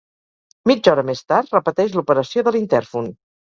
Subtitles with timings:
[0.71, 3.13] Mitja hora més tard, repeteix l'operació de l'intèrfon.